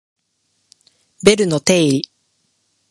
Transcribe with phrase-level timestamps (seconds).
[1.23, 2.09] ベルの定理